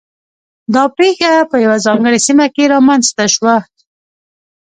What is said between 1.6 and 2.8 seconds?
یوه ځانګړې سیمه کې